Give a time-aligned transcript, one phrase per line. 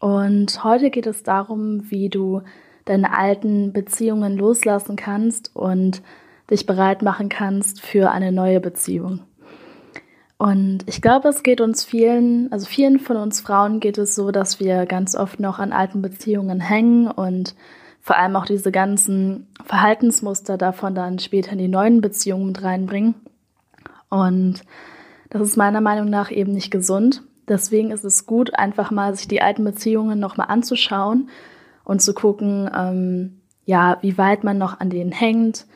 [0.00, 2.42] Und heute geht es darum, wie du
[2.86, 6.02] deine alten Beziehungen loslassen kannst und
[6.50, 9.20] dich bereit machen kannst für eine neue Beziehung.
[10.38, 14.30] Und ich glaube, es geht uns vielen, also vielen von uns Frauen geht es so,
[14.30, 17.54] dass wir ganz oft noch an alten Beziehungen hängen und
[18.00, 23.14] vor allem auch diese ganzen Verhaltensmuster davon dann später in die neuen Beziehungen mit reinbringen.
[24.08, 24.62] Und
[25.28, 27.22] das ist meiner Meinung nach eben nicht gesund.
[27.50, 31.28] Deswegen ist es gut, einfach mal sich die alten Beziehungen nochmal anzuschauen
[31.84, 35.66] und zu gucken, ähm, ja, wie weit man noch an denen hängt,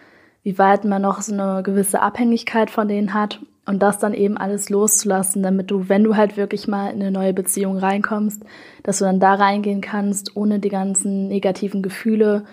[0.45, 4.37] wie weit man noch so eine gewisse Abhängigkeit von denen hat und das dann eben
[4.37, 8.45] alles loszulassen, damit du, wenn du halt wirklich mal in eine neue Beziehung reinkommst,
[8.85, 12.45] dass du dann da reingehen kannst, ohne die ganzen negativen Gefühle,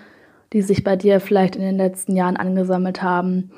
[0.54, 3.52] die sich bei dir vielleicht in den letzten Jahren angesammelt haben,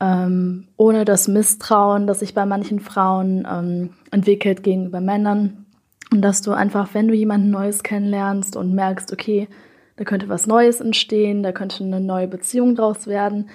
[0.00, 5.66] ähm, ohne das Misstrauen, das sich bei manchen Frauen ähm, entwickelt gegenüber Männern.
[6.12, 9.48] Und dass du einfach, wenn du jemanden Neues kennenlernst und merkst, okay,
[9.96, 13.48] da könnte was Neues entstehen, da könnte eine neue Beziehung draus werden,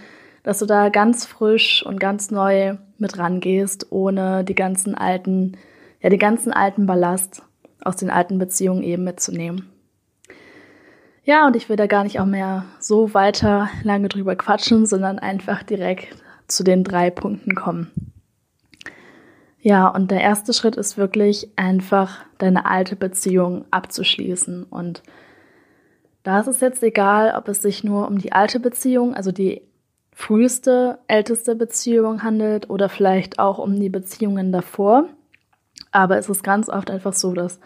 [0.43, 5.57] dass du da ganz frisch und ganz neu mit rangehst, ohne die ganzen alten,
[6.01, 7.43] ja, die ganzen alten Ballast
[7.81, 9.69] aus den alten Beziehungen eben mitzunehmen.
[11.23, 15.19] Ja, und ich will da gar nicht auch mehr so weiter lange drüber quatschen, sondern
[15.19, 16.15] einfach direkt
[16.51, 17.91] zu den drei Punkten kommen.
[19.61, 24.63] Ja, und der erste Schritt ist wirklich einfach deine alte Beziehung abzuschließen.
[24.63, 25.03] Und
[26.23, 29.61] da ist es jetzt egal, ob es sich nur um die alte Beziehung, also die
[30.13, 35.05] früheste, älteste Beziehung handelt oder vielleicht auch um die Beziehungen davor.
[35.91, 37.59] Aber es ist ganz oft einfach so, dass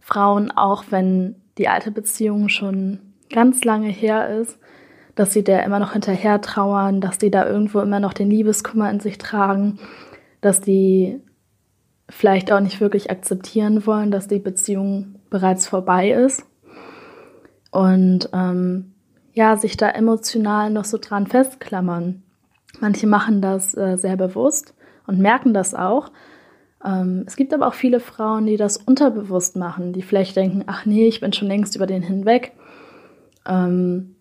[0.00, 3.00] Frauen, auch wenn die alte Beziehung schon
[3.30, 4.58] ganz lange her ist,
[5.18, 8.88] dass sie der immer noch hinterher trauern, dass die da irgendwo immer noch den Liebeskummer
[8.88, 9.80] in sich tragen,
[10.40, 11.20] dass die
[12.08, 16.44] vielleicht auch nicht wirklich akzeptieren wollen, dass die Beziehung bereits vorbei ist
[17.72, 18.94] und ähm,
[19.32, 22.22] ja, sich da emotional noch so dran festklammern.
[22.78, 24.74] Manche machen das äh, sehr bewusst
[25.08, 26.12] und merken das auch.
[26.84, 30.86] Ähm, es gibt aber auch viele Frauen, die das unterbewusst machen, die vielleicht denken, ach
[30.86, 32.52] nee, ich bin schon längst über den hinweg.
[33.46, 34.14] Ähm,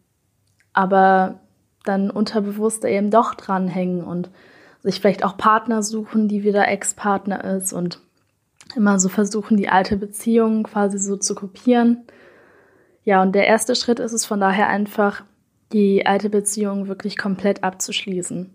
[0.77, 1.39] aber
[1.85, 4.29] dann unterbewusst eben doch dranhängen und
[4.83, 7.99] sich vielleicht auch Partner suchen, die wieder Ex-Partner ist und
[8.75, 12.03] immer so versuchen, die alte Beziehung quasi so zu kopieren.
[13.05, 15.23] Ja, und der erste Schritt ist es von daher einfach,
[15.73, 18.53] die alte Beziehung wirklich komplett abzuschließen.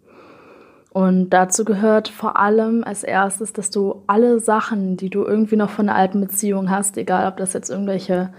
[0.91, 5.71] Und dazu gehört vor allem als erstes, dass du alle Sachen, die du irgendwie noch
[5.71, 8.33] von der alten Beziehung hast, egal ob das jetzt irgendwelche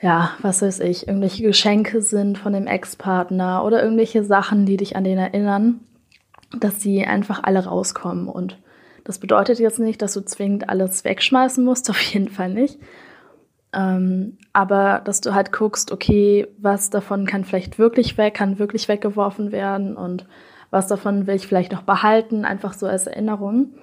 [0.00, 4.96] ja, was weiß ich, irgendwelche Geschenke sind von dem Ex-Partner oder irgendwelche Sachen, die dich
[4.96, 5.80] an den erinnern,
[6.58, 8.28] dass sie einfach alle rauskommen.
[8.28, 8.58] Und
[9.04, 12.78] das bedeutet jetzt nicht, dass du zwingend alles wegschmeißen musst, auf jeden Fall nicht.
[13.72, 18.88] Ähm, aber dass du halt guckst, okay, was davon kann vielleicht wirklich weg, kann wirklich
[18.88, 20.26] weggeworfen werden und
[20.70, 23.74] was davon will ich vielleicht noch behalten, einfach so als Erinnerung.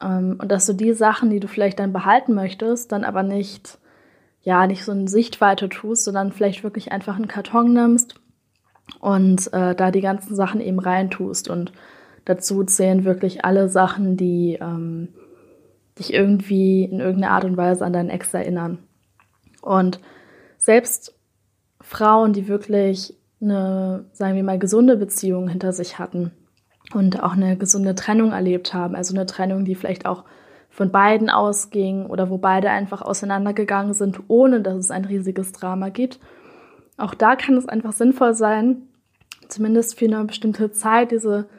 [0.00, 3.79] Ähm, und dass du die Sachen, die du vielleicht dann behalten möchtest, dann aber nicht
[4.42, 8.14] ja, nicht so eine Sichtweite tust, sondern vielleicht wirklich einfach einen Karton nimmst
[9.00, 11.48] und äh, da die ganzen Sachen eben reintust.
[11.48, 11.72] Und
[12.24, 15.08] dazu zählen wirklich alle Sachen, die ähm,
[15.98, 18.78] dich irgendwie in irgendeiner Art und Weise an deinen Ex erinnern.
[19.60, 20.00] Und
[20.56, 21.14] selbst
[21.80, 26.32] Frauen, die wirklich eine, sagen wir mal, gesunde Beziehung hinter sich hatten
[26.92, 30.24] und auch eine gesunde Trennung erlebt haben, also eine Trennung, die vielleicht auch
[30.80, 35.90] von beiden ausging oder wo beide einfach auseinandergegangen sind, ohne dass es ein riesiges Drama
[35.90, 36.18] gibt.
[36.96, 38.88] Auch da kann es einfach sinnvoll sein,
[39.46, 41.50] zumindest für eine bestimmte Zeit diese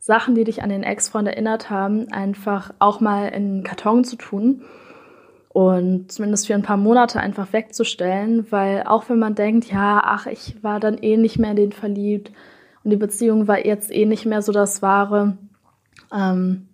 [0.00, 4.16] Sachen, die dich an den Ex-Freund erinnert haben, einfach auch mal in einen Karton zu
[4.16, 4.62] tun
[5.50, 10.26] und zumindest für ein paar Monate einfach wegzustellen, weil auch wenn man denkt, ja, ach,
[10.26, 12.32] ich war dann eh nicht mehr in den verliebt
[12.82, 15.38] und die Beziehung war jetzt eh nicht mehr so das Wahre,
[16.12, 16.66] ähm,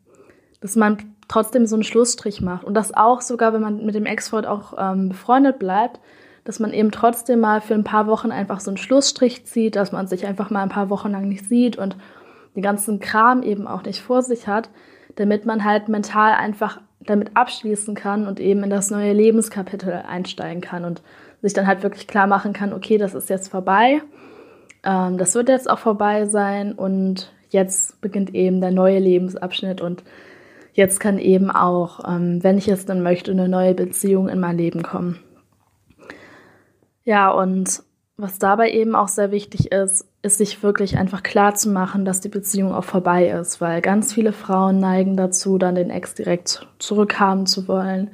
[0.63, 0.97] dass man
[1.31, 2.65] trotzdem so einen Schlussstrich macht.
[2.65, 6.01] Und das auch sogar, wenn man mit dem Ex-Freund auch ähm, befreundet bleibt,
[6.45, 9.93] dass man eben trotzdem mal für ein paar Wochen einfach so einen Schlussstrich zieht, dass
[9.93, 11.97] man sich einfach mal ein paar Wochen lang nicht sieht und
[12.57, 14.71] den ganzen Kram eben auch nicht vor sich hat,
[15.17, 20.61] damit man halt mental einfach damit abschließen kann und eben in das neue Lebenskapitel einsteigen
[20.61, 21.03] kann und
[21.43, 24.03] sich dann halt wirklich klar machen kann, okay, das ist jetzt vorbei,
[24.83, 30.03] ähm, das wird jetzt auch vorbei sein und jetzt beginnt eben der neue Lebensabschnitt und
[30.73, 34.59] jetzt kann eben auch, ähm, wenn ich es dann möchte, eine neue Beziehung in mein
[34.59, 35.19] Leben kommen.
[37.05, 37.83] Ja, und
[38.17, 42.21] was dabei eben auch sehr wichtig ist, ist sich wirklich einfach klar zu machen, dass
[42.21, 46.67] die Beziehung auch vorbei ist, weil ganz viele Frauen neigen dazu, dann den Ex direkt
[46.79, 48.11] zurückhaben zu wollen,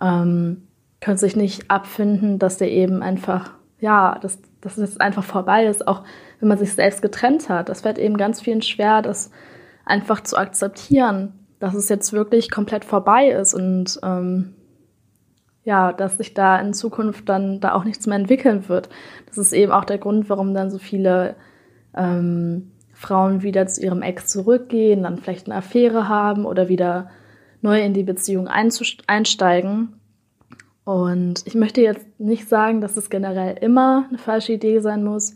[0.00, 0.68] ähm,
[1.00, 5.86] können sich nicht abfinden, dass der eben einfach, ja, dass, dass es einfach vorbei ist,
[5.86, 6.02] auch
[6.40, 7.68] wenn man sich selbst getrennt hat.
[7.68, 9.30] Das fällt eben ganz vielen schwer, das
[9.84, 14.54] einfach zu akzeptieren, dass es jetzt wirklich komplett vorbei ist und ähm,
[15.64, 18.88] ja, dass sich da in Zukunft dann da auch nichts mehr entwickeln wird.
[19.26, 21.36] Das ist eben auch der Grund, warum dann so viele
[21.94, 27.10] ähm, Frauen wieder zu ihrem Ex zurückgehen, dann vielleicht eine Affäre haben oder wieder
[27.60, 30.00] neu in die Beziehung einsteigen.
[30.84, 35.34] Und ich möchte jetzt nicht sagen, dass es generell immer eine falsche Idee sein muss,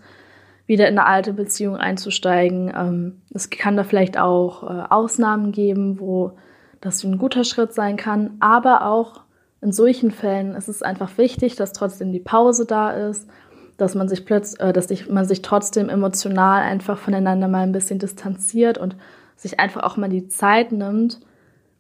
[0.67, 2.73] wieder in eine alte Beziehung einzusteigen.
[2.75, 6.33] Ähm, es kann da vielleicht auch äh, Ausnahmen geben, wo
[6.81, 9.23] das ein guter Schritt sein kann, aber auch
[9.61, 13.29] in solchen Fällen ist es einfach wichtig, dass trotzdem die Pause da ist,
[13.77, 17.73] dass man sich plötzlich, äh, dass sich, man sich trotzdem emotional einfach voneinander mal ein
[17.73, 18.97] bisschen distanziert und
[19.37, 21.21] sich einfach auch mal die Zeit nimmt,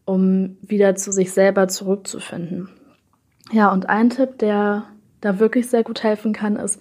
[0.04, 2.68] um wieder zu sich selber zurückzufinden.
[3.50, 4.84] Ja, und ein Tipp, der
[5.20, 6.80] da wirklich sehr gut helfen kann, ist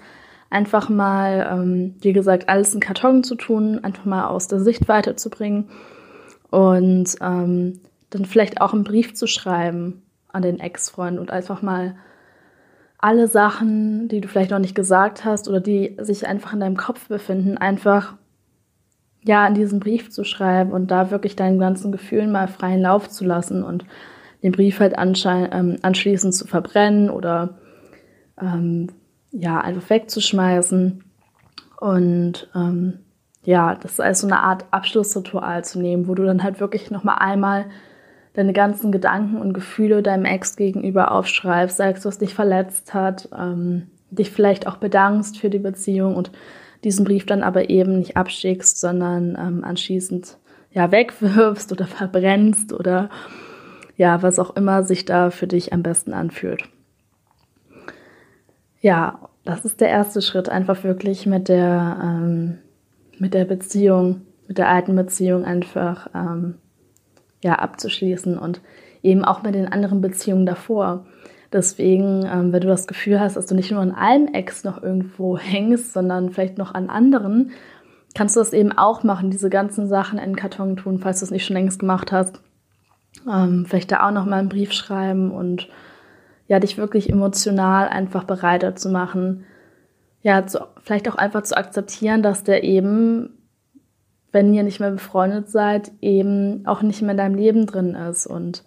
[0.51, 5.15] einfach mal, ähm, wie gesagt, alles in Karton zu tun, einfach mal aus der Sichtweite
[5.15, 5.69] zu bringen
[6.49, 11.95] und ähm, dann vielleicht auch einen Brief zu schreiben an den Ex-Freund und einfach mal
[12.97, 16.77] alle Sachen, die du vielleicht noch nicht gesagt hast oder die sich einfach in deinem
[16.77, 18.13] Kopf befinden, einfach
[19.23, 23.09] ja in diesen Brief zu schreiben und da wirklich deinen ganzen Gefühlen mal freien Lauf
[23.09, 23.85] zu lassen und
[24.43, 27.59] den Brief halt ähm, anschließend zu verbrennen oder
[28.39, 28.87] ähm,
[29.31, 31.03] ja einfach wegzuschmeißen
[31.79, 32.99] und ähm,
[33.43, 37.03] ja das als so eine Art Abschlussritual zu nehmen, wo du dann halt wirklich noch
[37.03, 37.65] mal einmal
[38.33, 43.87] deine ganzen Gedanken und Gefühle deinem Ex gegenüber aufschreibst, sagst, was dich verletzt hat, ähm,
[44.09, 46.31] dich vielleicht auch bedankst für die Beziehung und
[46.83, 50.37] diesen Brief dann aber eben nicht abschickst, sondern ähm, anschließend
[50.71, 53.09] ja wegwirfst oder verbrennst oder
[53.97, 56.63] ja, was auch immer sich da für dich am besten anfühlt.
[58.81, 62.57] Ja, das ist der erste Schritt, einfach wirklich mit der, ähm,
[63.17, 66.55] mit der Beziehung, mit der alten Beziehung einfach ähm,
[67.43, 68.61] ja, abzuschließen und
[69.03, 71.05] eben auch mit den anderen Beziehungen davor.
[71.53, 74.81] Deswegen, ähm, wenn du das Gefühl hast, dass du nicht nur an einem Ex noch
[74.81, 77.51] irgendwo hängst, sondern vielleicht noch an anderen,
[78.15, 81.25] kannst du das eben auch machen, diese ganzen Sachen in den Karton tun, falls du
[81.25, 82.41] es nicht schon längst gemacht hast.
[83.31, 85.67] Ähm, vielleicht da auch noch mal einen Brief schreiben und
[86.51, 89.45] ja, dich wirklich emotional einfach bereiter zu machen.
[90.21, 93.37] Ja, zu, vielleicht auch einfach zu akzeptieren, dass der eben
[94.31, 98.27] wenn ihr nicht mehr befreundet seid, eben auch nicht mehr in deinem Leben drin ist.
[98.27, 98.63] Und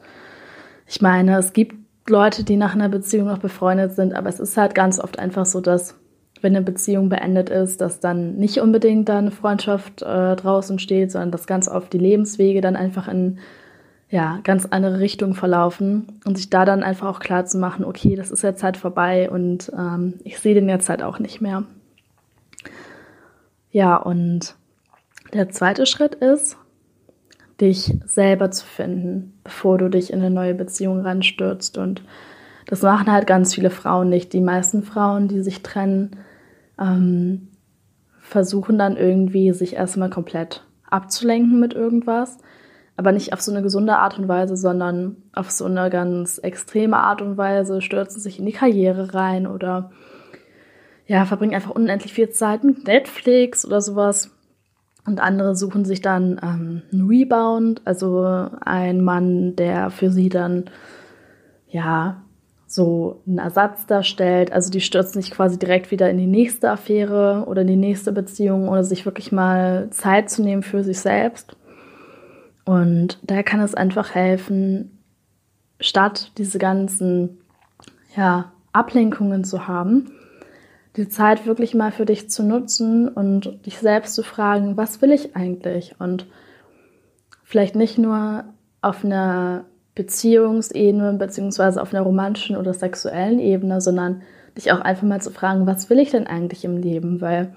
[0.87, 1.77] ich meine, es gibt
[2.09, 5.47] Leute, die nach einer Beziehung noch befreundet sind, aber es ist halt ganz oft einfach
[5.47, 5.95] so, dass
[6.43, 11.11] wenn eine Beziehung beendet ist, dass dann nicht unbedingt da eine Freundschaft äh, draußen steht,
[11.11, 13.39] sondern dass ganz oft die Lebenswege dann einfach in
[14.15, 18.15] ja, ganz andere Richtungen verlaufen und sich da dann einfach auch klar zu machen, okay,
[18.15, 21.65] das ist jetzt halt vorbei und ähm, ich sehe den jetzt halt auch nicht mehr.
[23.73, 24.55] Ja, und
[25.33, 26.57] der zweite Schritt ist,
[27.61, 31.77] dich selber zu finden, bevor du dich in eine neue Beziehung ranstürzt.
[31.77, 32.05] Und
[32.69, 34.33] das machen halt ganz viele Frauen nicht.
[34.33, 36.21] Die meisten Frauen, die sich trennen,
[36.79, 37.49] ähm,
[38.21, 42.39] versuchen dann irgendwie, sich erstmal komplett abzulenken mit irgendwas.
[42.97, 46.99] Aber nicht auf so eine gesunde Art und Weise, sondern auf so eine ganz extreme
[46.99, 49.91] Art und Weise, stürzen sich in die Karriere rein oder
[51.07, 54.31] ja, verbringen einfach unendlich viel Zeit mit Netflix oder sowas.
[55.07, 60.65] Und andere suchen sich dann ähm, einen Rebound, also ein Mann, der für sie dann
[61.69, 62.23] ja
[62.67, 64.53] so einen Ersatz darstellt.
[64.53, 68.13] Also die stürzen sich quasi direkt wieder in die nächste Affäre oder in die nächste
[68.13, 71.57] Beziehung, ohne sich wirklich mal Zeit zu nehmen für sich selbst.
[72.65, 74.99] Und da kann es einfach helfen,
[75.81, 77.39] statt diese ganzen
[78.17, 80.11] ja, Ablenkungen zu haben,
[80.97, 85.11] die Zeit wirklich mal für dich zu nutzen und dich selbst zu fragen, was will
[85.11, 85.97] ich eigentlich?
[85.99, 86.27] Und
[87.43, 88.45] vielleicht nicht nur
[88.81, 94.23] auf einer Beziehungsebene beziehungsweise auf einer romantischen oder sexuellen Ebene, sondern
[94.57, 97.21] dich auch einfach mal zu fragen, was will ich denn eigentlich im Leben?
[97.21, 97.55] Weil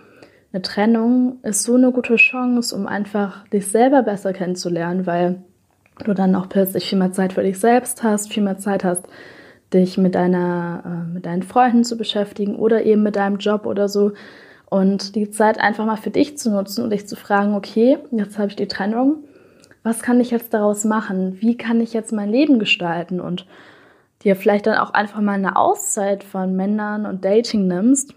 [0.58, 5.44] eine Trennung ist so eine gute Chance, um einfach dich selber besser kennenzulernen, weil
[6.04, 9.08] du dann auch plötzlich viel mehr Zeit für dich selbst hast, viel mehr Zeit hast,
[9.72, 13.88] dich mit deiner, äh, mit deinen Freunden zu beschäftigen oder eben mit deinem Job oder
[13.88, 14.14] so.
[14.66, 18.40] Und die Zeit einfach mal für dich zu nutzen und dich zu fragen, okay, jetzt
[18.40, 19.26] habe ich die Trennung,
[19.84, 21.38] was kann ich jetzt daraus machen?
[21.40, 23.22] Wie kann ich jetzt mein Leben gestalten?
[23.22, 23.46] Und
[24.24, 28.16] dir vielleicht dann auch einfach mal eine Auszeit von Männern und Dating nimmst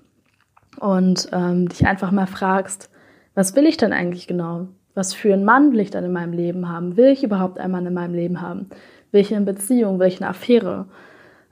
[0.79, 2.91] und ähm, dich einfach mal fragst,
[3.35, 4.69] was will ich denn eigentlich genau?
[4.95, 6.97] Was für einen Mann will ich dann in meinem Leben haben?
[6.97, 8.71] Will ich überhaupt einen Mann in meinem Leben haben?
[9.13, 10.01] Eine Beziehung?
[10.01, 10.87] Eine Affäre?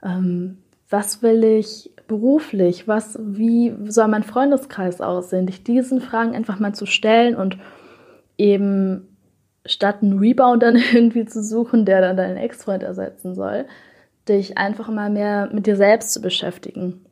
[0.03, 0.57] Ähm,
[0.89, 2.87] was will ich beruflich?
[2.87, 5.45] Was, wie soll mein Freundeskreis aussehen?
[5.45, 7.57] Dich diesen Fragen einfach mal zu stellen und
[8.37, 9.07] eben
[9.65, 13.65] statt einen Rebound dann irgendwie zu suchen, der dann deinen Ex-Freund ersetzen soll,
[14.27, 17.05] dich einfach mal mehr mit dir selbst zu beschäftigen.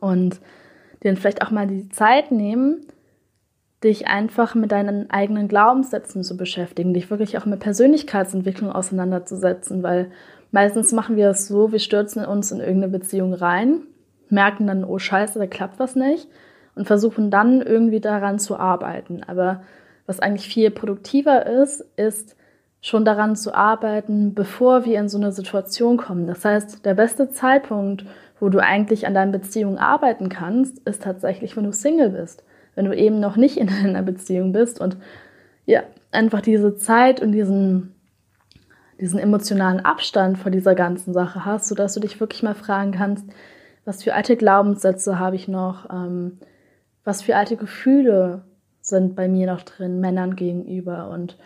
[0.00, 0.40] Und
[1.02, 2.86] dir vielleicht auch mal die Zeit nehmen,
[3.84, 10.10] dich einfach mit deinen eigenen Glaubenssätzen zu beschäftigen, dich wirklich auch mit Persönlichkeitsentwicklung auseinanderzusetzen, weil
[10.50, 13.82] meistens machen wir es so, wir stürzen uns in irgendeine Beziehung rein,
[14.28, 16.28] merken dann, oh scheiße, da klappt was nicht
[16.74, 19.22] und versuchen dann irgendwie daran zu arbeiten.
[19.22, 19.62] Aber
[20.06, 22.36] was eigentlich viel produktiver ist, ist
[22.80, 26.26] schon daran zu arbeiten, bevor wir in so eine Situation kommen.
[26.26, 28.04] Das heißt, der beste Zeitpunkt,
[28.40, 32.44] wo du eigentlich an deinen Beziehungen arbeiten kannst, ist tatsächlich, wenn du Single bist.
[32.74, 34.96] Wenn du eben noch nicht in einer Beziehung bist und
[35.66, 35.82] ja,
[36.12, 37.94] einfach diese Zeit und diesen,
[39.00, 43.26] diesen emotionalen Abstand vor dieser ganzen Sache hast, sodass du dich wirklich mal fragen kannst,
[43.84, 46.38] was für alte Glaubenssätze habe ich noch, ähm,
[47.04, 48.42] was für alte Gefühle
[48.80, 51.36] sind bei mir noch drin, Männern gegenüber und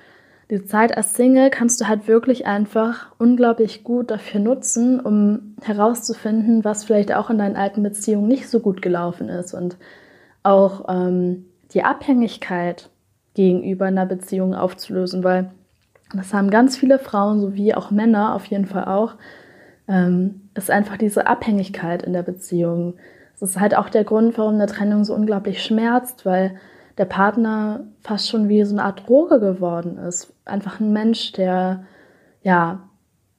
[0.50, 6.64] die Zeit als Single kannst du halt wirklich einfach unglaublich gut dafür nutzen, um herauszufinden,
[6.64, 9.76] was vielleicht auch in deinen alten Beziehungen nicht so gut gelaufen ist und
[10.42, 12.90] auch ähm, die Abhängigkeit
[13.34, 15.50] gegenüber einer Beziehung aufzulösen, weil
[16.14, 19.14] das haben ganz viele Frauen sowie auch Männer auf jeden Fall auch,
[19.88, 22.94] ähm, ist einfach diese Abhängigkeit in der Beziehung.
[23.40, 26.56] Das ist halt auch der Grund, warum eine Trennung so unglaublich schmerzt, weil
[26.98, 30.32] der Partner fast schon wie so eine Art Droge geworden ist.
[30.44, 31.84] Einfach ein Mensch, der,
[32.42, 32.88] ja,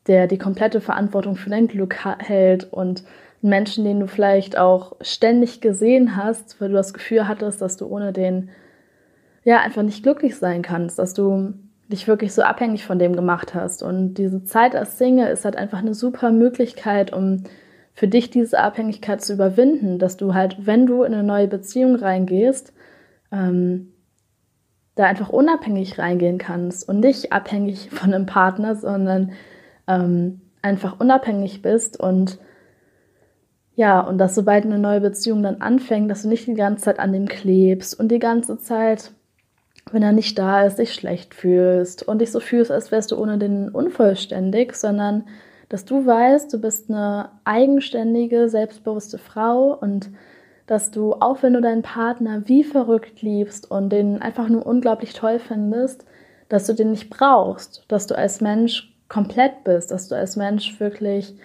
[0.08, 3.04] der die komplette Verantwortung für dein Glück hält und
[3.42, 7.78] einen Menschen, den du vielleicht auch ständig gesehen hast, weil du das Gefühl hattest, dass
[7.78, 8.50] du ohne den,
[9.44, 11.54] ja, einfach nicht glücklich sein kannst, dass du
[11.90, 13.84] dich wirklich so abhängig von dem gemacht hast.
[13.84, 17.44] Und diese Zeit als Single ist halt einfach eine super Möglichkeit, um
[17.94, 21.96] für dich diese Abhängigkeit zu überwinden, dass du halt, wenn du in eine neue Beziehung
[21.96, 22.74] reingehst,
[23.34, 23.94] ähm,
[24.96, 29.32] da einfach unabhängig reingehen kannst und nicht abhängig von einem Partner, sondern
[29.88, 32.40] ähm, einfach unabhängig bist und
[33.76, 37.00] ja, und dass sobald eine neue Beziehung dann anfängt, dass du nicht die ganze Zeit
[37.00, 39.12] an dem klebst und die ganze Zeit,
[39.92, 43.18] wenn er nicht da ist, dich schlecht fühlst und dich so fühlst, als wärst du
[43.18, 45.24] ohne den unvollständig, sondern
[45.70, 50.12] dass du weißt, du bist eine eigenständige, selbstbewusste Frau und
[50.66, 55.14] dass du, auch wenn du deinen Partner wie verrückt liebst und den einfach nur unglaublich
[55.14, 56.06] toll findest,
[56.50, 60.80] dass du den nicht brauchst, dass du als Mensch komplett bist, dass du als Mensch
[60.80, 61.36] wirklich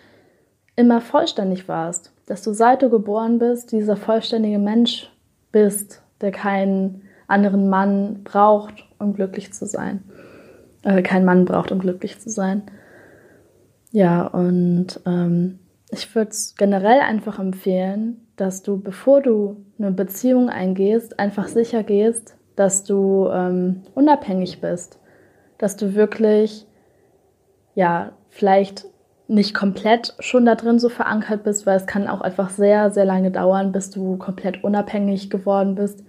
[0.77, 5.11] immer vollständig warst, dass du seit du geboren bist dieser vollständige Mensch
[5.51, 10.03] bist, der keinen anderen Mann braucht, um glücklich zu sein.
[10.83, 12.63] Äh, kein Mann braucht, um glücklich zu sein.
[13.91, 15.59] Ja, und ähm,
[15.91, 21.83] ich würde es generell einfach empfehlen, dass du, bevor du eine Beziehung eingehst, einfach sicher
[21.83, 24.99] gehst, dass du ähm, unabhängig bist,
[25.59, 26.66] dass du wirklich,
[27.75, 28.87] ja, vielleicht
[29.28, 33.04] nicht komplett schon da drin so verankert bist, weil es kann auch einfach sehr, sehr
[33.04, 36.02] lange dauern, bis du komplett unabhängig geworden bist,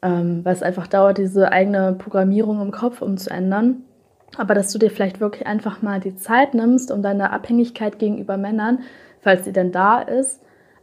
[0.00, 3.82] ähm, weil es einfach dauert, diese eigene Programmierung im Kopf umzuändern.
[4.36, 8.36] Aber dass du dir vielleicht wirklich einfach mal die Zeit nimmst, um deine Abhängigkeit gegenüber
[8.36, 8.80] Männern,
[9.20, 10.40] falls sie denn da ist,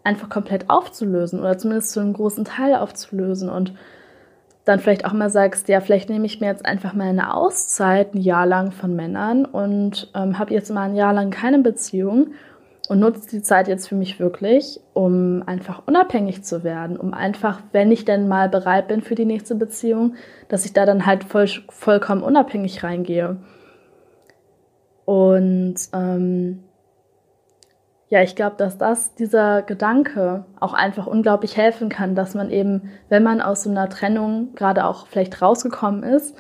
[0.08, 3.74] einfach komplett aufzulösen oder zumindest zu einem großen Teil aufzulösen und
[4.64, 8.16] dann vielleicht auch mal sagst, ja, vielleicht nehme ich mir jetzt einfach mal eine Auszeit
[8.16, 12.32] ein Jahr lang von Männern und ähm, habe jetzt mal ein Jahr lang keine Beziehung
[12.90, 17.62] und nutze die Zeit jetzt für mich wirklich, um einfach unabhängig zu werden, um einfach,
[17.72, 20.16] wenn ich denn mal bereit bin für die nächste Beziehung,
[20.48, 23.38] dass ich da dann halt voll, vollkommen unabhängig reingehe.
[25.06, 26.64] Und ähm,
[28.10, 32.90] ja, ich glaube, dass das, dieser Gedanke auch einfach unglaublich helfen kann, dass man eben,
[33.10, 36.36] wenn man aus so einer Trennung gerade auch vielleicht rausgekommen ist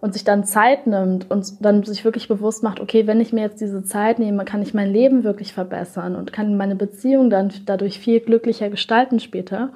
[0.00, 3.42] und sich dann Zeit nimmt und dann sich wirklich bewusst macht, okay, wenn ich mir
[3.42, 7.52] jetzt diese Zeit nehme, kann ich mein Leben wirklich verbessern und kann meine Beziehung dann
[7.64, 9.70] dadurch viel glücklicher gestalten später.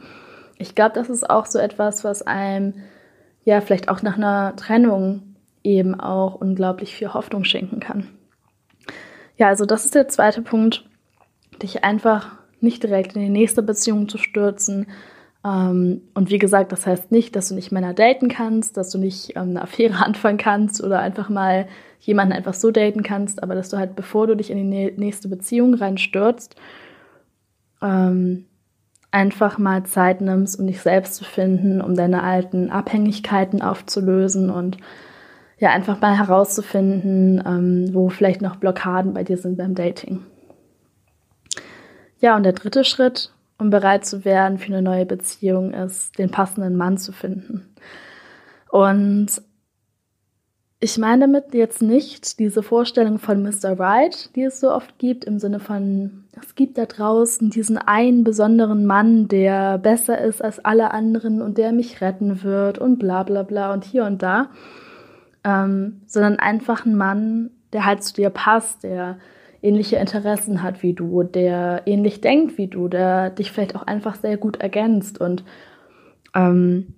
[0.59, 2.75] Ich glaube, das ist auch so etwas, was einem
[3.45, 8.09] ja vielleicht auch nach einer Trennung eben auch unglaublich viel Hoffnung schenken kann.
[9.37, 10.85] Ja, also das ist der zweite Punkt,
[11.63, 14.87] dich einfach nicht direkt in die nächste Beziehung zu stürzen.
[15.45, 18.99] Ähm, und wie gesagt, das heißt nicht, dass du nicht Männer daten kannst, dass du
[18.99, 21.69] nicht ähm, eine Affäre anfangen kannst oder einfach mal
[22.01, 25.29] jemanden einfach so daten kannst, aber dass du halt, bevor du dich in die nächste
[25.29, 26.57] Beziehung reinstürzt,
[27.83, 28.47] ähm,
[29.11, 34.77] einfach mal Zeit nimmst, um dich selbst zu finden, um deine alten Abhängigkeiten aufzulösen und
[35.59, 40.21] ja, einfach mal herauszufinden, ähm, wo vielleicht noch Blockaden bei dir sind beim Dating.
[42.21, 46.31] Ja, und der dritte Schritt, um bereit zu werden für eine neue Beziehung, ist, den
[46.31, 47.75] passenden Mann zu finden.
[48.71, 49.43] Und
[50.81, 53.79] ich meine damit jetzt nicht diese Vorstellung von Mr.
[53.79, 58.23] Right, die es so oft gibt, im Sinne von, es gibt da draußen diesen einen
[58.23, 63.25] besonderen Mann, der besser ist als alle anderen und der mich retten wird und bla
[63.25, 64.51] bla bla und hier und da,
[65.43, 69.19] ähm, sondern einfach ein Mann, der halt zu dir passt, der
[69.63, 74.15] ähnliche Interessen hat wie du, der ähnlich denkt wie du, der dich vielleicht auch einfach
[74.15, 75.45] sehr gut ergänzt und
[76.35, 76.95] ähm,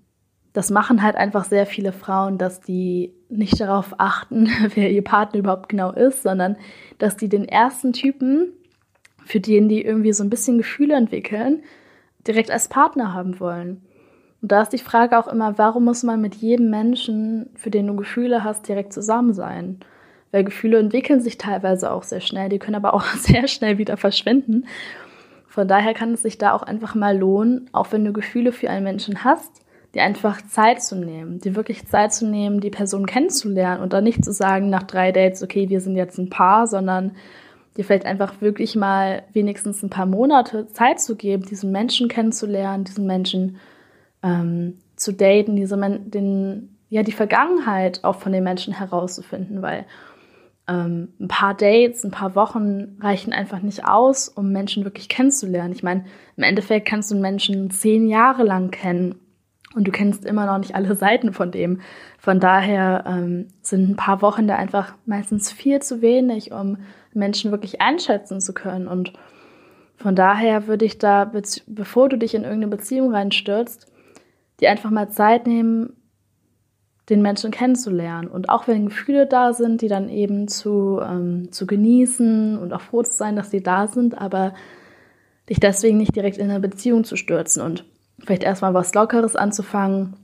[0.53, 5.41] das machen halt einfach sehr viele Frauen, dass die nicht darauf achten, wer ihr Partner
[5.41, 6.57] überhaupt genau ist, sondern
[6.99, 8.53] dass die den ersten Typen,
[9.25, 11.63] für den die irgendwie so ein bisschen Gefühle entwickeln,
[12.27, 13.83] direkt als Partner haben wollen.
[14.43, 17.87] Und da ist die Frage auch immer, warum muss man mit jedem Menschen, für den
[17.87, 19.81] du Gefühle hast, direkt zusammen sein?
[20.33, 23.97] Weil Gefühle entwickeln sich teilweise auch sehr schnell, die können aber auch sehr schnell wieder
[23.97, 24.67] verschwinden.
[25.49, 28.71] Von daher kann es sich da auch einfach mal lohnen, auch wenn du Gefühle für
[28.71, 29.63] einen Menschen hast,
[29.95, 34.05] dir einfach Zeit zu nehmen, dir wirklich Zeit zu nehmen, die Person kennenzulernen und dann
[34.05, 37.17] nicht zu sagen nach drei Dates, okay, wir sind jetzt ein Paar, sondern
[37.77, 42.85] dir vielleicht einfach wirklich mal wenigstens ein paar Monate Zeit zu geben, diesen Menschen kennenzulernen,
[42.85, 43.57] diesen Menschen
[44.23, 49.87] ähm, zu daten, diese den, ja, die Vergangenheit auch von den Menschen herauszufinden, weil
[50.71, 55.73] ähm, ein paar Dates, ein paar Wochen reichen einfach nicht aus, um Menschen wirklich kennenzulernen.
[55.73, 56.05] Ich meine,
[56.37, 59.17] im Endeffekt kannst du einen Menschen zehn Jahre lang kennen
[59.75, 61.81] und du kennst immer noch nicht alle Seiten von dem.
[62.19, 66.79] Von daher ähm, sind ein paar Wochen da einfach meistens viel zu wenig, um
[67.13, 68.87] Menschen wirklich einschätzen zu können.
[68.87, 69.13] Und
[69.97, 71.31] von daher würde ich da,
[71.67, 73.91] bevor du dich in irgendeine Beziehung reinstürzt,
[74.61, 75.97] dir einfach mal Zeit nehmen,
[77.11, 78.29] den Menschen kennenzulernen.
[78.29, 82.81] Und auch wenn Gefühle da sind, die dann eben zu, ähm, zu genießen und auch
[82.81, 84.55] froh zu sein, dass sie da sind, aber
[85.49, 87.85] dich deswegen nicht direkt in eine Beziehung zu stürzen und
[88.21, 90.15] vielleicht erstmal was Lockeres anzufangen.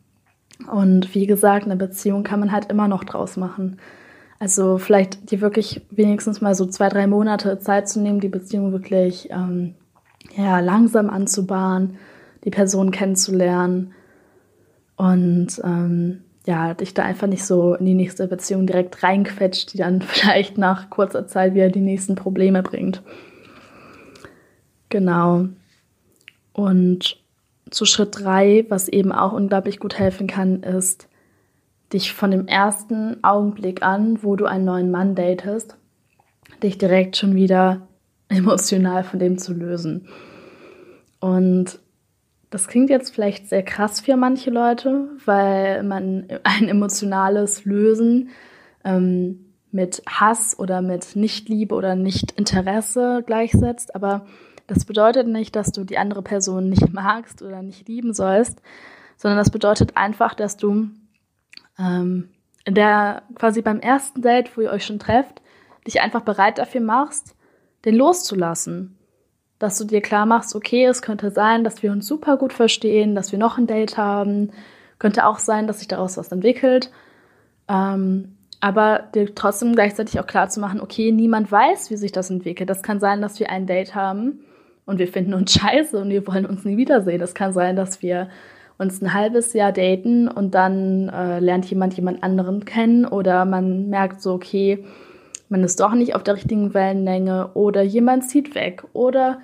[0.70, 3.79] Und wie gesagt, eine Beziehung kann man halt immer noch draus machen.
[4.38, 8.72] Also vielleicht dir wirklich wenigstens mal so zwei, drei Monate Zeit zu nehmen, die Beziehung
[8.72, 9.75] wirklich ähm,
[10.37, 11.96] ja, langsam anzubahnen,
[12.44, 13.92] die Person kennenzulernen
[14.96, 19.79] und ähm, ja, dich da einfach nicht so in die nächste Beziehung direkt reinquetscht, die
[19.79, 23.03] dann vielleicht nach kurzer Zeit wieder die nächsten Probleme bringt.
[24.89, 25.49] Genau.
[26.53, 27.21] Und
[27.71, 31.09] zu Schritt drei, was eben auch unglaublich gut helfen kann, ist,
[31.93, 35.77] dich von dem ersten Augenblick an, wo du einen neuen Mann datest,
[36.63, 37.87] dich direkt schon wieder
[38.29, 40.09] emotional von dem zu lösen.
[41.19, 41.81] Und
[42.51, 48.31] das klingt jetzt vielleicht sehr krass für manche Leute, weil man ein emotionales Lösen
[48.85, 53.95] ähm, mit Hass oder mit Nichtliebe oder Nichtinteresse gleichsetzt.
[53.95, 54.27] Aber
[54.67, 58.61] das bedeutet nicht, dass du die andere Person nicht magst oder nicht lieben sollst,
[59.17, 60.89] sondern das bedeutet einfach, dass du
[61.79, 62.31] ähm,
[62.65, 65.41] in der quasi beim ersten Date, wo ihr euch schon trefft,
[65.87, 67.37] dich einfach bereit dafür machst,
[67.85, 68.97] den loszulassen.
[69.59, 73.14] Dass du dir klar machst, okay, es könnte sein, dass wir uns super gut verstehen,
[73.14, 74.51] dass wir noch ein Date haben.
[74.99, 76.90] Könnte auch sein, dass sich daraus was entwickelt.
[77.69, 82.31] Ähm, aber dir trotzdem gleichzeitig auch klar zu machen, okay, niemand weiß, wie sich das
[82.31, 82.71] entwickelt.
[82.71, 84.40] Das kann sein, dass wir ein Date haben
[84.87, 87.21] und wir finden uns scheiße und wir wollen uns nie wiedersehen.
[87.21, 88.29] Es kann sein, dass wir
[88.79, 93.88] uns ein halbes Jahr daten und dann äh, lernt jemand jemand anderen kennen oder man
[93.88, 94.85] merkt so, okay,
[95.49, 99.41] man ist doch nicht auf der richtigen Wellenlänge oder jemand zieht weg oder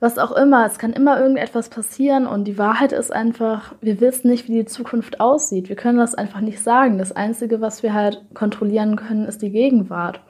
[0.00, 0.64] was auch immer.
[0.64, 4.64] Es kann immer irgendetwas passieren und die Wahrheit ist einfach, wir wissen nicht, wie die
[4.64, 5.68] Zukunft aussieht.
[5.68, 6.98] Wir können das einfach nicht sagen.
[6.98, 10.20] Das Einzige, was wir halt kontrollieren können, ist die Gegenwart.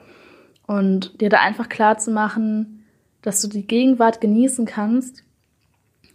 [0.65, 2.85] Und dir da einfach klar zu machen,
[3.21, 5.23] dass du die Gegenwart genießen kannst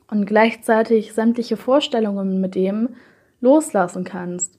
[0.08, 2.90] und gleichzeitig sämtliche Vorstellungen mit dem
[3.40, 4.58] loslassen kannst.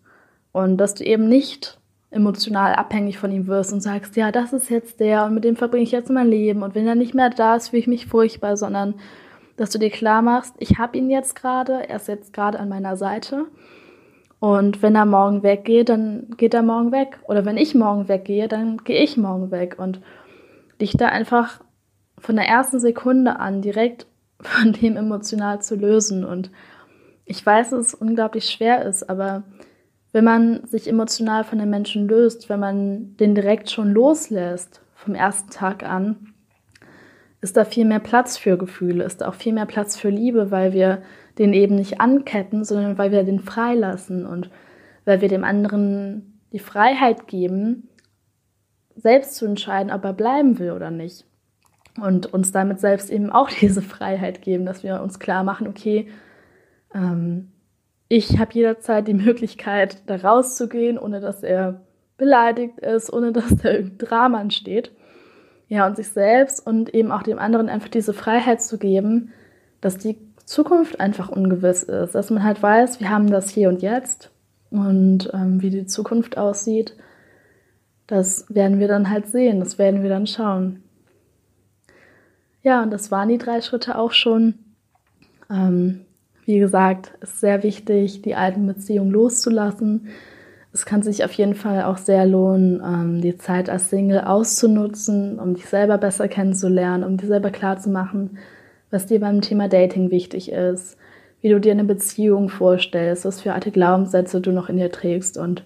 [0.51, 1.79] Und dass du eben nicht
[2.15, 5.55] emotional abhängig von ihm wirst und sagst, ja, das ist jetzt der und mit dem
[5.55, 8.07] verbringe ich jetzt mein Leben und wenn er nicht mehr da ist, fühle ich mich
[8.07, 8.95] furchtbar, sondern
[9.57, 12.69] dass du dir klar machst, ich habe ihn jetzt gerade, er ist jetzt gerade an
[12.69, 13.45] meiner Seite
[14.39, 17.19] Und wenn er morgen weggeht, dann geht er morgen weg.
[17.27, 19.77] Oder wenn ich morgen weggehe, dann gehe ich morgen weg.
[19.79, 20.01] Und
[20.79, 21.61] dich da einfach
[22.17, 24.07] von der ersten Sekunde an direkt
[24.39, 26.23] von dem emotional zu lösen.
[26.25, 26.51] Und
[27.25, 29.43] ich weiß, dass es unglaublich schwer ist, aber
[30.15, 35.13] wenn man sich emotional von den Menschen löst, wenn man den direkt schon loslässt vom
[35.13, 36.33] ersten Tag an,
[37.41, 40.51] ist da viel mehr Platz für Gefühle, ist da auch viel mehr Platz für Liebe,
[40.51, 41.01] weil wir
[41.37, 44.49] den eben nicht anketten, sondern weil wir den freilassen und
[45.03, 47.89] weil wir dem anderen die Freiheit geben,
[48.95, 51.25] selbst zu entscheiden, ob er bleiben will oder nicht.
[52.01, 56.07] Und uns damit selbst eben auch diese Freiheit geben, dass wir uns klar machen, okay,
[56.93, 57.51] ähm,
[58.07, 61.81] ich habe jederzeit die Möglichkeit, da rauszugehen, ohne dass er
[62.17, 64.91] beleidigt ist, ohne dass da irgendein Drama entsteht.
[65.67, 69.33] Ja, und sich selbst und eben auch dem anderen einfach diese Freiheit zu geben,
[69.81, 73.81] dass die Zukunft einfach ungewiss ist, dass man halt weiß, wir haben das hier und
[73.81, 74.29] jetzt
[74.69, 76.95] und ähm, wie die Zukunft aussieht,
[78.05, 80.83] das werden wir dann halt sehen, das werden wir dann schauen.
[82.61, 84.55] Ja, und das waren die drei Schritte auch schon.
[85.49, 86.05] Ähm,
[86.45, 90.07] wie gesagt, ist sehr wichtig, die alten Beziehungen loszulassen.
[90.71, 95.39] Es kann sich auf jeden Fall auch sehr lohnen, ähm, die Zeit als Single auszunutzen,
[95.39, 98.37] um dich selber besser kennenzulernen, um dir selber klarzumachen,
[98.91, 100.97] was dir beim Thema Dating wichtig ist,
[101.41, 105.37] wie du dir eine Beziehung vorstellst, was für alte Glaubenssätze du noch in dir trägst.
[105.37, 105.63] Und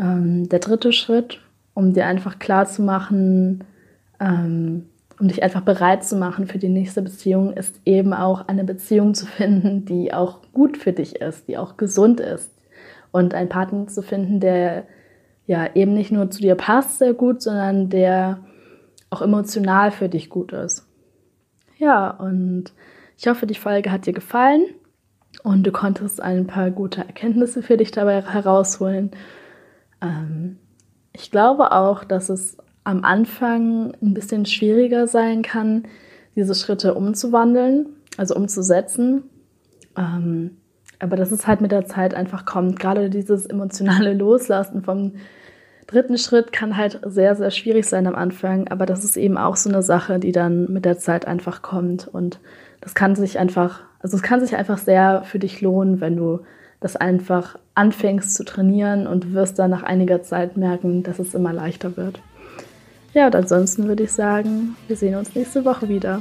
[0.00, 1.40] ähm, der dritte Schritt,
[1.74, 3.64] um dir einfach klarzumachen,
[4.20, 4.86] ähm,
[5.18, 9.14] um dich einfach bereit zu machen für die nächste Beziehung, ist eben auch eine Beziehung
[9.14, 12.52] zu finden, die auch gut für dich ist, die auch gesund ist.
[13.12, 14.84] Und einen Partner zu finden, der
[15.46, 18.40] ja eben nicht nur zu dir passt sehr gut, sondern der
[19.10, 20.86] auch emotional für dich gut ist.
[21.78, 22.72] Ja, und
[23.16, 24.64] ich hoffe, die Folge hat dir gefallen
[25.42, 29.12] und du konntest ein paar gute Erkenntnisse für dich dabei herausholen.
[30.02, 30.58] Ähm,
[31.12, 35.84] ich glaube auch, dass es am Anfang ein bisschen schwieriger sein kann,
[36.36, 39.24] diese Schritte umzuwandeln, also umzusetzen.
[39.96, 40.58] Ähm,
[41.00, 42.78] aber dass es halt mit der Zeit einfach kommt.
[42.78, 45.14] Gerade dieses emotionale Loslassen vom
[45.88, 48.68] dritten Schritt kann halt sehr, sehr schwierig sein am Anfang.
[48.68, 52.06] Aber das ist eben auch so eine Sache, die dann mit der Zeit einfach kommt.
[52.06, 52.38] Und
[52.80, 56.40] das kann sich einfach, also es kann sich einfach sehr für dich lohnen, wenn du
[56.78, 61.52] das einfach anfängst zu trainieren und wirst dann nach einiger Zeit merken, dass es immer
[61.52, 62.20] leichter wird.
[63.16, 66.20] Ja, und ansonsten würde ich sagen, wir sehen uns nächste Woche wieder.